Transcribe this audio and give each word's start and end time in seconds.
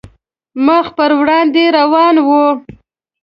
مخ 0.65 0.85
په 0.97 1.05
وړاندې 1.19 1.63
روان 1.77 2.15
وو. 2.27 2.45